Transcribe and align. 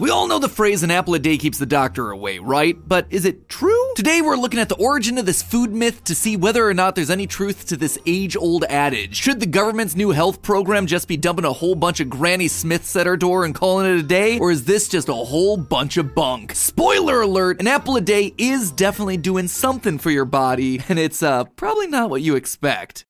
We 0.00 0.10
all 0.10 0.26
know 0.26 0.40
the 0.40 0.48
phrase 0.48 0.82
an 0.82 0.90
apple 0.90 1.14
a 1.14 1.20
day 1.20 1.38
keeps 1.38 1.58
the 1.58 1.66
doctor 1.66 2.10
away, 2.10 2.40
right? 2.40 2.76
But 2.84 3.06
is 3.10 3.24
it 3.24 3.48
true? 3.48 3.94
Today 3.94 4.22
we're 4.22 4.34
looking 4.34 4.58
at 4.58 4.68
the 4.68 4.74
origin 4.74 5.18
of 5.18 5.24
this 5.24 5.40
food 5.40 5.72
myth 5.72 6.02
to 6.02 6.16
see 6.16 6.36
whether 6.36 6.66
or 6.66 6.74
not 6.74 6.96
there's 6.96 7.10
any 7.10 7.28
truth 7.28 7.68
to 7.68 7.76
this 7.76 7.96
age 8.04 8.36
old 8.36 8.64
adage. 8.64 9.14
Should 9.14 9.38
the 9.38 9.46
government's 9.46 9.94
new 9.94 10.10
health 10.10 10.42
program 10.42 10.88
just 10.88 11.06
be 11.06 11.16
dumping 11.16 11.44
a 11.44 11.52
whole 11.52 11.76
bunch 11.76 12.00
of 12.00 12.10
Granny 12.10 12.48
Smiths 12.48 12.96
at 12.96 13.06
our 13.06 13.16
door 13.16 13.44
and 13.44 13.54
calling 13.54 13.86
it 13.86 14.00
a 14.00 14.02
day? 14.02 14.40
Or 14.40 14.50
is 14.50 14.64
this 14.64 14.88
just 14.88 15.08
a 15.08 15.14
whole 15.14 15.56
bunch 15.56 15.96
of 15.96 16.12
bunk? 16.12 16.56
Spoiler 16.56 17.20
alert, 17.20 17.60
an 17.60 17.68
apple 17.68 17.94
a 17.94 18.00
day 18.00 18.34
is 18.36 18.72
definitely 18.72 19.16
doing 19.16 19.46
something 19.46 19.98
for 19.98 20.10
your 20.10 20.24
body, 20.24 20.82
and 20.88 20.98
it's 20.98 21.22
uh, 21.22 21.44
probably 21.44 21.86
not 21.86 22.10
what 22.10 22.20
you 22.20 22.34
expect. 22.34 23.04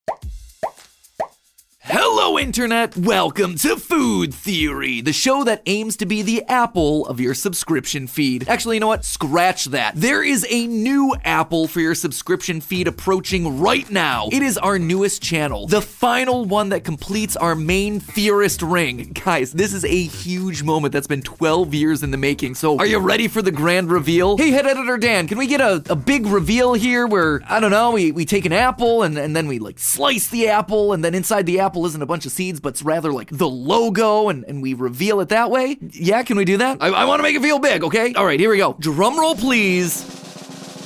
Hello, 1.87 2.39
Internet! 2.39 2.97
Welcome 2.97 3.57
to 3.57 3.75
Food 3.75 4.33
Theory, 4.33 5.01
the 5.01 5.13
show 5.13 5.43
that 5.43 5.61
aims 5.67 5.95
to 5.97 6.07
be 6.07 6.23
the 6.23 6.41
apple 6.45 7.05
of 7.05 7.19
your 7.19 7.35
subscription 7.35 8.07
feed. 8.07 8.49
Actually, 8.49 8.77
you 8.77 8.79
know 8.79 8.87
what? 8.87 9.05
Scratch 9.05 9.65
that. 9.65 9.93
There 9.95 10.23
is 10.23 10.47
a 10.49 10.65
new 10.65 11.15
apple 11.23 11.67
for 11.67 11.81
your 11.81 11.93
subscription 11.93 12.59
feed 12.59 12.87
approaching 12.87 13.59
right 13.59 13.87
now. 13.91 14.29
It 14.31 14.41
is 14.41 14.57
our 14.57 14.79
newest 14.79 15.21
channel, 15.21 15.67
the 15.67 15.79
final 15.79 16.45
one 16.45 16.69
that 16.69 16.83
completes 16.83 17.35
our 17.35 17.53
main 17.53 17.99
theorist 17.99 18.63
ring. 18.63 19.11
Guys, 19.23 19.51
this 19.51 19.71
is 19.71 19.85
a 19.85 20.05
huge 20.05 20.63
moment 20.63 20.91
that's 20.91 21.05
been 21.05 21.21
12 21.21 21.75
years 21.75 22.01
in 22.01 22.09
the 22.09 22.17
making, 22.17 22.55
so 22.55 22.79
are 22.79 22.87
you 22.87 22.97
ready 22.97 23.27
for 23.27 23.43
the 23.43 23.51
grand 23.51 23.91
reveal? 23.91 24.37
Hey, 24.37 24.49
head 24.49 24.65
editor 24.65 24.97
Dan, 24.97 25.27
can 25.27 25.37
we 25.37 25.45
get 25.45 25.61
a, 25.61 25.83
a 25.91 25.95
big 25.95 26.25
reveal 26.25 26.73
here 26.73 27.05
where, 27.05 27.41
I 27.47 27.59
don't 27.59 27.69
know, 27.69 27.91
we, 27.91 28.11
we 28.11 28.25
take 28.25 28.45
an 28.45 28.53
apple 28.53 29.03
and, 29.03 29.15
and 29.19 29.35
then 29.35 29.45
we 29.47 29.59
like 29.59 29.77
slice 29.77 30.29
the 30.29 30.47
apple, 30.47 30.91
and 30.91 31.05
then 31.05 31.13
inside 31.13 31.45
the 31.45 31.59
apple 31.59 31.74
isn't 31.83 32.01
a 32.01 32.05
bunch 32.05 32.25
of 32.25 32.31
seeds, 32.31 32.61
but 32.61 32.69
it's 32.69 32.83
rather 32.83 33.11
like 33.11 33.29
the 33.31 33.49
logo, 33.49 34.29
and, 34.29 34.45
and 34.45 34.61
we 34.61 34.73
reveal 34.73 35.19
it 35.19 35.29
that 35.29 35.51
way. 35.51 35.77
Yeah, 35.81 36.23
can 36.23 36.37
we 36.37 36.45
do 36.45 36.57
that? 36.57 36.77
I, 36.79 36.87
I 36.89 37.05
want 37.05 37.19
to 37.19 37.23
make 37.23 37.35
it 37.35 37.41
feel 37.41 37.59
big, 37.59 37.83
okay? 37.83 38.13
All 38.13 38.25
right, 38.25 38.39
here 38.39 38.51
we 38.51 38.57
go. 38.57 38.77
Drum 38.79 39.19
roll, 39.19 39.35
please. 39.35 40.24